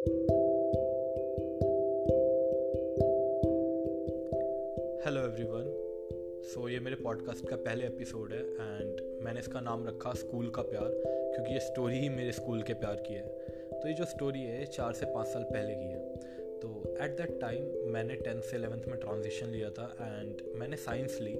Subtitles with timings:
[0.00, 0.12] Hello
[5.20, 5.64] everyone
[6.44, 10.62] so ये मेरे podcast का पहले एपिसोड है एंड मैंने इसका नाम रखा स्कूल का
[10.62, 13.28] प्यार, क्योंकि ये स्टोरी ही मेरे स्कूल के प्यार की है।
[13.72, 16.16] तो ये जो स्टोरी है चार से पाँच साल पहले की है।
[16.60, 21.18] तो एट दैट टाइम मैंने टेंथ से एलेवेंथ में ट्रांजिशन लिया था एंड मैंने साइंस
[21.20, 21.34] ली।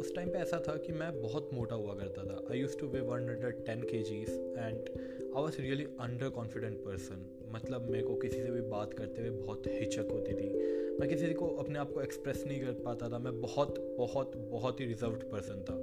[0.00, 2.86] उस टाइम पे ऐसा था कि मैं बहुत मोटा हुआ करता था। I use to
[2.86, 4.88] weigh one hundred ten K Gs and
[5.36, 9.30] I was really under confident person मतलब मेरे को किसी से भी बात करते हुए
[9.30, 10.52] बहुत हिचक होती थी।
[11.00, 14.80] मैं किसी को अपने आप को एक्सप्रेस नहीं कर पाता था। मैं बहुत बहुत बहुत
[14.80, 15.74] ही रिज़र्व पर्सन था।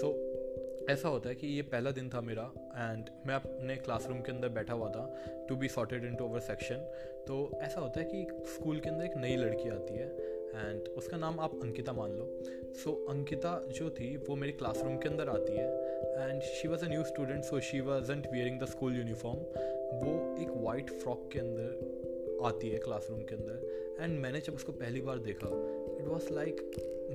[0.00, 4.20] सो so, ऐसा होता है कि ये पहला दिन था मेरा एंड मैं अपने क्लासरूम
[4.20, 6.76] के अंदर बैठा हुआ था to be sorted into our section
[7.26, 10.08] तो ऐसा होता है कि स्कूल के अंदर एक नई लड़की आती है
[10.54, 12.40] एंड उसका नाम आप अंकिता मान लो।
[12.74, 16.84] सो so, अंकिता जो थी वो मेरी क्लासरूम के अंदर आती है। And she was
[16.84, 19.38] a new student so she wasn't wearing the school uniform
[20.02, 20.12] वो
[20.42, 25.00] एक वाइट फ्रॉक के अंदर आती है क्लासरूम के अंदर। एंड मैंने जब उसको पहली
[25.00, 25.48] बार देखा
[26.00, 26.60] इट वॉज़ लाइक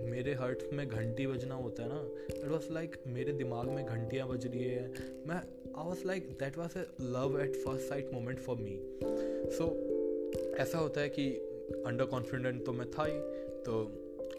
[0.05, 4.27] मेरे हर्ट में घंटी बजना होता है ना। इट वॉज़ लाइक मेरे दिमाग में घंटियाँ
[4.27, 4.87] बज रही है।
[5.27, 8.79] मैं I was like that was a love at first sight moment for me
[9.57, 9.71] so
[10.59, 11.29] ऐसा होता है कि
[11.85, 13.19] अंडर कॉन्फिडेंट तो मैं था ही
[13.65, 13.83] तो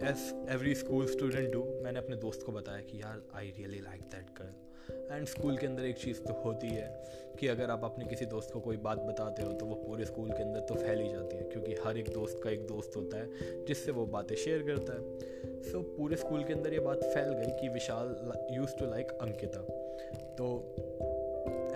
[0.03, 4.01] as every school student do मैंने अपने दोस्त को बताया कि यार I really like
[4.01, 7.05] that girl and school के अंदर एक चीज़ तो होती है
[7.41, 10.31] कि अगर आप अपने किसी दोस्त को कोई बात बताते हो तो वो पूरे स्कूल
[10.31, 13.17] के अंदर तो फैल ही जाती है क्योंकि हर एक दोस्त का एक दोस्त होता
[13.17, 15.19] है जिससे वो बातें शेयर करता है.
[15.63, 18.17] सो so, पूरे स्कूल के अंदर ये बात फैल गई कि Vishal
[18.53, 19.61] use to like Ankita.
[20.35, 20.75] तो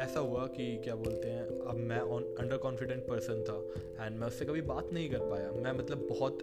[0.01, 3.59] ऐसा हुआ कि क्या बोलते हैं अब मैं ऑन अंडर कॉन्फिडेंट पर्सन था
[4.05, 5.51] एंड मैं उससे कभी बात नहीं कर पाया.
[5.53, 6.39] मैं मतलब बहुत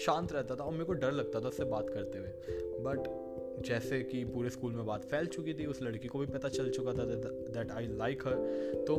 [0.00, 2.28] शांत रहता था और मेरे को डर लगता था उससे बात करते हुए।
[2.84, 6.48] बट जैसे कि पूरे स्कूल में बात फैल चुकी थी, उस लड़की को भी पता
[6.48, 8.34] चल चुका था दैट आई लाइक हर
[8.88, 8.96] तो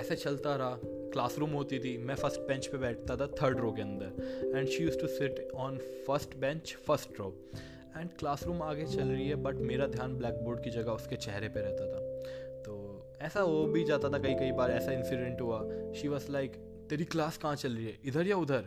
[0.00, 3.82] ऐसे चलता रहा। क्लासरूम होती थी। मैं फ़र्स्ट बेंच पे बैठता था थर्ड रो के
[3.82, 7.34] अंदर। And she use to sit on first bench first row
[7.96, 11.48] and classroom आगे चल रही है बट मेरा ध्यान ब्लैक बोर्ड की जगह उसके चेहरे
[11.48, 12.00] पे रहता था।
[12.62, 15.60] तो ऐसा हो भी जाता था कई कई बार, ऐसा इंसिडेंट हुआ।
[15.92, 16.56] शी वॉज़ लाइक
[16.90, 17.98] तेरी क्लास कहाँ चल रही है?
[18.04, 18.64] इधर या उधर?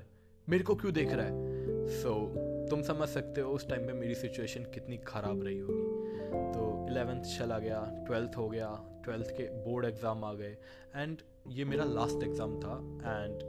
[0.49, 1.87] मेरे को क्यों देख रहा है?
[1.91, 6.51] सो so, तुम समझ सकते हो उस टाइम पे मेरी सिचुएशन कितनी ख़राब रही होगी।
[6.53, 8.69] तो इलेवेंथ चला गया ट्वेल्थ हो गया
[9.05, 10.57] ट्वेल्थ के बोर्ड एग्ज़ाम आ गए।
[10.95, 13.43] एंड ये मेरा लास्ट एग्ज़ाम था एंड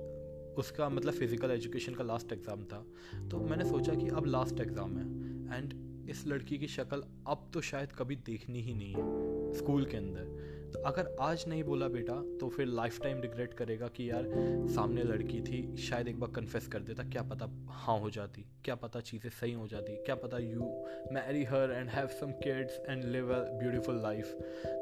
[0.59, 2.85] उसका मतलब फ़िज़िकल एजुकेशन का लास्ट एग्ज़ाम था।
[3.31, 7.61] तो मैंने सोचा कि अब लास्ट एग्ज़ाम है। एंड इस लड़की की शक्ल अब तो
[7.61, 12.15] शायद कभी देखनी ही नहीं है स्कूल के अंदर। तो अगर आज नहीं बोला बेटा
[12.41, 14.25] तो फिर लाइफ टाइम रिग्रेट करेगा कि यार,
[14.69, 18.75] सामने लड़की थी, शायद एक बार कन्फेस कर देता, क्या पता हाँ हो जाती, क्या
[18.75, 23.05] पता चीज़ें सही हो जाती, क्या पता you marry her and have some kids and
[23.05, 24.33] live a beautiful life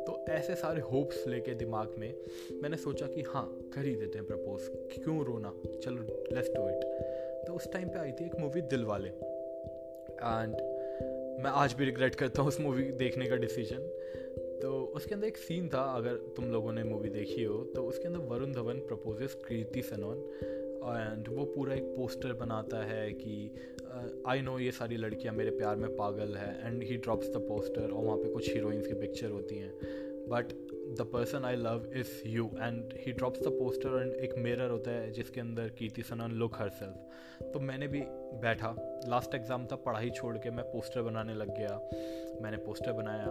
[0.06, 2.14] तो ऐसे सारे होप्स लेके दिमाग में
[2.62, 5.52] मैंने सोचा कि हाँ कर ही देते हैं प्रपोज क्यों रोना?
[5.84, 6.02] चलो
[6.32, 10.54] लेट्स डू इट तो उस टाइम पे आई थी एक मूवी दिल वाले। एंड
[11.44, 13.82] मैं आज भी रिग्रेट करता हूँ उस मूवी देखने का डिसीज़न
[14.66, 18.06] तो उसके अंदर एक सीन था अगर तुम लोगों ने मूवी देखी हो तो उसके
[18.08, 20.18] अंदर वरुण धवन प्रपोजेस कृति सनोन
[20.86, 23.36] एंड वो पूरा एक पोस्टर बनाता है कि
[24.26, 27.44] आई uh, नो ये सारी लड़कियाँ मेरे प्यार में पागल है and he drops the
[27.48, 29.72] poster और वहाँ पे कुछ हीरोइंस की पिक्चर होती हैं।
[30.30, 30.52] But
[30.98, 34.90] the person I love is you and he drops the poster and एक मिरर होता
[34.90, 38.02] है जिसके अंदर कीर्ति सनन लुक हर सेल्फ तो मैंने भी
[38.42, 38.74] बैठा।
[39.08, 41.80] लास्ट एग्ज़ाम था पढ़ाई छोड़ के मैं पोस्टर बनाने लग गया।
[42.42, 43.30] मैंने पोस्टर बनाया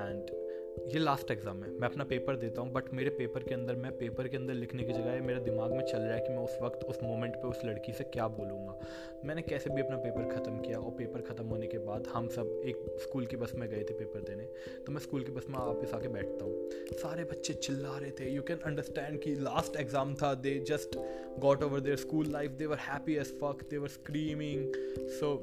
[0.00, 0.43] एंड
[0.74, 3.90] ये लास्ट एग्ज़ाम है। मैं अपना पेपर देता हूँ बट मेरे पेपर के अंदर, मैं
[3.98, 6.58] पेपर के अंदर लिखने की जगह मेरे दिमाग में चल रहा है कि मैं उस
[6.62, 8.78] वक्त, उस मोमेंट पे उस लड़की से क्या बोलूँगा।
[9.24, 12.60] मैंने कैसे भी अपना पेपर ख़त्म किया और पेपर ख़त्म होने के बाद हम सब
[12.66, 14.44] एक स्कूल की बस में गए थे पेपर देने।
[14.86, 18.30] तो मैं स्कूल की बस में वापस आके बैठता हूँ। सारे बच्चे चिल्ला रहे थे।
[18.30, 20.98] यू कैन अंडरस्टैंड कि लास्ट एग्ज़ाम था। They just
[21.40, 25.34] got over their school life they were happy as fuck they were screaming so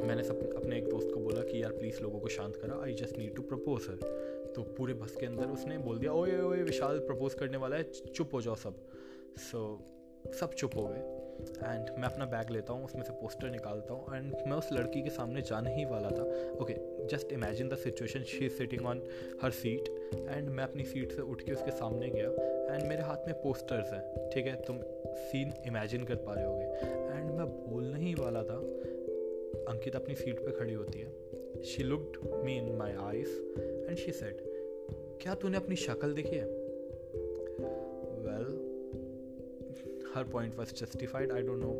[0.00, 2.94] मैंने सब अपने एक दोस्त को बोला कि यार प्लीज़ लोगों को शांत करा I
[2.94, 3.96] just need to propose her
[4.56, 7.82] तो पूरे बस के अंदर उसने बोल दिया ओए ओए विशाल प्रपोज करने वाला है
[7.82, 8.74] चुप हो जाओ सब.
[9.38, 9.88] सो
[10.26, 11.00] so, सब चुप हो गए
[11.68, 15.02] एंड मैं अपना बैग लेता हूँ उसमें से पोस्टर निकालता हूँ एंड मैं उस लड़की
[15.02, 16.22] के सामने जाने ही वाला था।
[16.52, 16.74] Okay
[17.06, 19.02] just imagine the situation she is sitting on
[19.42, 22.28] her seat and मैं अपनी सीट से उठ के उसके सामने गया
[22.74, 24.54] एंड मेरे हाथ में पोस्टर्स हैं ठीक है?
[24.62, 26.64] तुम सीन इमेजिन कर पा रहे होगे।
[27.14, 28.60] एंड मैं बोलने ही वाला था
[29.68, 33.28] अंकित अपनी सीट पे खड़ी होती है। She looked me in my eyes
[33.88, 34.36] and she said
[35.22, 36.46] क्या तूने अपनी शक्ल देखी है?
[38.26, 38.46] Well
[40.14, 41.72] her point was justified I don't know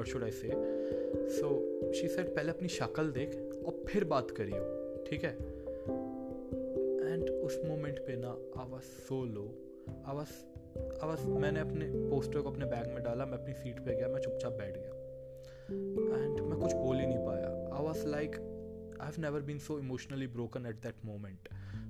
[0.00, 0.50] what should I say
[1.30, 1.50] so
[1.92, 3.36] she said पहले अपनी शक्ल देख
[3.66, 4.62] और फिर बात करियो,
[5.04, 5.32] ठीक है?
[7.12, 9.46] एंड उस मोमेंट पे ना आई was so low
[10.08, 10.34] I was
[11.00, 14.20] अब मैंने अपने पोस्टर को अपने बैग में डाला, मैं अपनी सीट पे गया, मैं
[14.20, 15.03] चुपचाप बैठ गया।
[15.70, 18.36] एंड मैं कुछ बोल ही नहीं पाया। I was like
[19.00, 21.48] I have never been so emotionally broken at that moment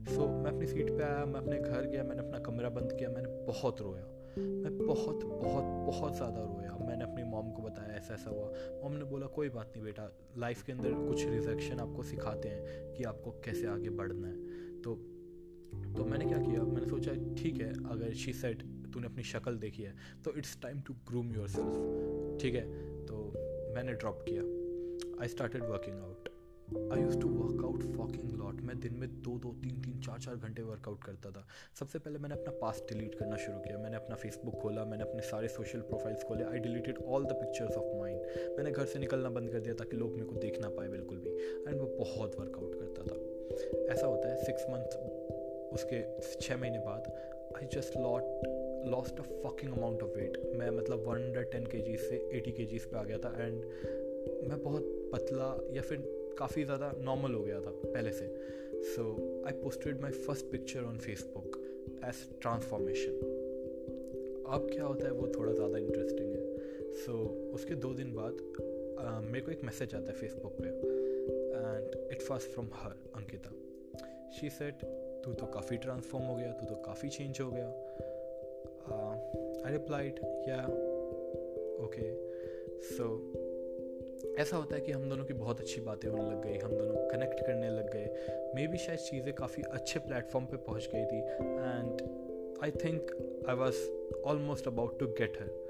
[0.09, 3.09] so मैं अपनी सीट पे आया, मैं अपने घर गया, मैंने अपना कमरा बंद किया,
[3.11, 4.07] मैंने बहुत रोया।
[4.39, 8.47] मैं बहुत बहुत बहुत ज़्यादा रोया। मैंने अपनी मॉम को बताया, ऐसा ऐसा हुआ।
[8.83, 12.93] मॉम ने बोला, कोई बात नहीं बेटा लाइफ के अंदर कुछ रिजेक्शन आपको सिखाते हैं
[12.95, 14.95] कि आपको कैसे आगे बढ़ना है। तो
[15.97, 16.63] तो मैंने क्या किया?
[16.63, 18.63] मैंने सोचा, ठीक है, अगर शी सेट
[18.93, 19.95] तूने अपनी शक्ल देखी है
[20.25, 22.94] तो it's time to groom yourself ठीक है?
[23.75, 24.43] मैंने ड्रॉप किया।
[25.23, 26.29] I started working out
[26.93, 30.37] I use to workout fucking lot मैं दिन में दो दो, तीन तीन, चार चार
[30.37, 31.47] घंटे वर्कआउट करता था।
[31.79, 35.23] सबसे पहले मैंने अपना पास डिलीट करना शुरू किया। मैंने अपना फेसबुक खोला, मैंने अपने
[35.23, 38.21] सारे सोशल प्रोफाइल्स खोले। I deleted all the pictures of mind
[38.57, 41.19] मैंने घर से निकलना बंद कर दिया ताकि लोग मेरे को देख ना पाए बिल्कुल
[41.19, 44.99] भी। एंड वो बहुत वर्कआउट करता था। ऐसा होता है सिक्स मंथ
[45.75, 47.13] उसके छः महीने बाद
[47.57, 51.79] I just lot lost a fucking amount of weight मैं मतलब वन हंड्रेड टेन के
[51.81, 53.63] जी से एटी के जीज पे आ गया था एंड
[54.49, 55.99] मैं बहुत पतला या फिर
[56.39, 58.27] काफ़ी ज़्यादा नॉर्मल हो गया था पहले से।
[58.95, 59.05] So
[59.47, 61.59] I posted my first picture on Facebook
[62.05, 63.13] as transformation
[64.49, 68.33] अब क्या होता है वो थोड़ा ज़्यादा इंटरेस्टिंग है। सो so, उसके दो दिन बाद
[68.33, 73.51] uh, मेरे को एक मैसेज आता है फेसबुक पे and it was from her Ankita
[74.33, 74.85] she said
[75.25, 77.69] तू तो काफ़ी ट्रांसफॉर्म हो गया तू तो काफ़ी चेंज हो गया.
[78.93, 80.15] आई रिप्लाइड
[80.49, 80.65] या
[81.85, 82.15] ओके
[82.83, 83.33] सो
[84.39, 87.09] ऐसा होता है कि हम दोनों की बहुत अच्छी बातें होने लग गई, हम दोनों
[87.09, 88.07] कनेक्ट करने लग गए।
[88.55, 92.03] मे भी शायद चीज़ें काफ़ी अच्छे प्लेटफॉर्म पे पहुँच गई थी and
[92.65, 93.11] I think
[93.49, 93.77] I was
[94.25, 95.65] almost about to get her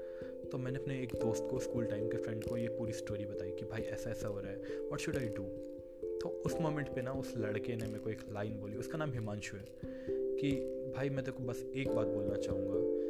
[0.51, 3.51] तो मैंने अपने एक दोस्त को स्कूल टाइम के फ्रेंड को ये पूरी स्टोरी बताई
[3.51, 5.43] कि, भाई, ऐसा ऐसा हो रहा है वॉट शुड आई डू
[6.21, 9.11] तो उस मोमेंट पे ना, उस लड़के ने मेरे को एक लाइन बोली, उसका नाम
[9.13, 9.65] हिमांशु है,
[10.09, 10.51] कि,
[10.95, 13.04] भाई, मैं तेको बस एक बात बोलना चाहूँगा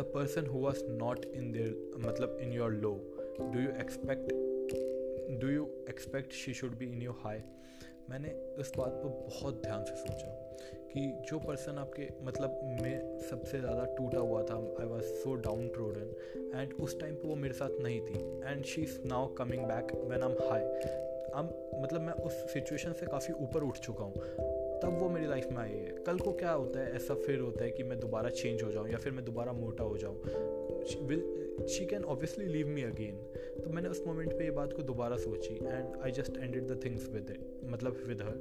[0.00, 2.92] the person who was not in there मतलब in your low
[3.40, 4.32] do you expect
[5.40, 7.38] do you expect she should be in your high
[8.10, 10.46] मैंने इस बात पर बहुत ध्यान से सोचा
[10.92, 15.34] कि जो पर्सन आपके मतलब मैं सबसे ज़्यादा टूटा हुआ था I was so
[15.68, 16.14] downtrodden
[16.54, 19.94] and उस टाइम पर वो मेरे साथ नहीं थी and she is now coming back
[19.94, 20.64] when I'm high
[21.34, 24.14] अब मतलब मैं उस सिचुएशन से काफ़ी ऊपर उठ चुका हूँ।
[24.82, 27.64] तब वो मेरी लाइफ में आई है। कल को क्या होता है ऐसा फिर होता
[27.64, 30.16] है कि मैं दोबारा चेंज हो जाऊँ या फिर मैं दोबारा मोटा हो जाऊँ।
[31.06, 33.16] Will she can obviously leave me again
[33.62, 36.80] तो मैंने उस मोमेंट पे ये बात को दोबारा सोची and I just ended the
[36.84, 37.34] things with
[37.64, 38.38] मतलब विद हर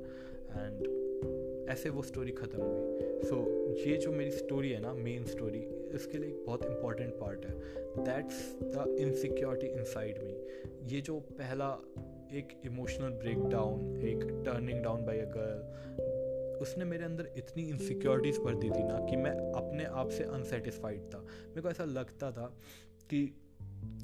[0.57, 5.25] एंड ऐसे वो स्टोरी ख़त्म हुई। सो so, ये जो मेरी स्टोरी है ना मेन
[5.25, 5.59] स्टोरी
[5.95, 7.53] इसके लिए एक बहुत इंपॉर्टेंट पार्ट है।
[8.00, 10.38] That's the insecurity inside me
[10.95, 11.69] ये जो पहला
[12.33, 16.19] एक इमोशनल ब्रेक डाउन एक turning down by a girl
[16.62, 21.02] उसने मेरे अंदर इतनी इनसिक्योरिटीज़ भर दी थी ना कि मैं अपने आप से अनसेटिस्फाइड
[21.14, 22.58] था। मेरे को ऐसा लगता था
[23.10, 23.36] कि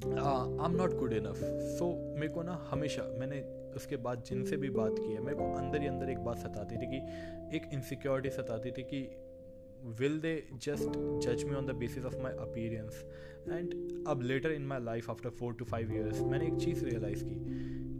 [0.05, 1.35] I am not good enough
[1.77, 3.41] so मेरे को ना हमेशा, मैंने
[3.75, 6.75] उसके बाद जिनसे भी बात की है, मेरे को अंदर ही अंदर एक बात सताती
[6.75, 6.97] थी कि,
[7.57, 9.15] एक इनसिक्योरिटी सताती थी कि
[9.99, 10.97] विल दे जस्ट
[11.27, 13.05] जज me on the basis of my appearance
[13.49, 13.73] and
[14.07, 17.35] अब later in my life after four to five years मैंने एक चीज़ रियलाइज़ की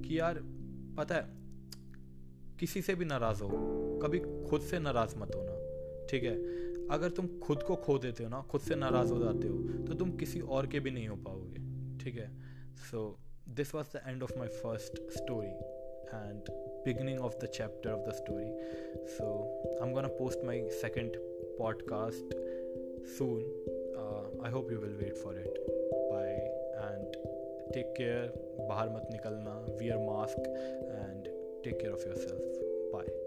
[0.02, 0.40] कि यार,
[0.98, 1.26] पता है,
[2.60, 4.20] किसी से भी नाराज़ हो कभी
[4.50, 5.54] खुद से नाराज़ मत होना,
[6.10, 6.36] ठीक है?
[6.88, 9.94] अगर तुम खुद को खो देते हो ना, खुद से नाराज़ हो जाते हो तो
[9.94, 11.64] तुम किसी और के भी नहीं हो पाओगे,
[12.04, 12.30] ठीक है?
[12.92, 13.18] So
[13.58, 16.52] this was the end of my first story and
[16.86, 19.26] beginning of the chapter of the story so
[19.72, 21.18] I am gonna post my second
[21.58, 22.36] podcast
[23.18, 25.60] soon I hope you will wait for it
[26.12, 27.16] bye and
[27.74, 29.60] take care बाहर मत निकलना.
[29.80, 31.28] Wear mask and
[31.64, 32.60] take care of yourself
[32.94, 33.25] bye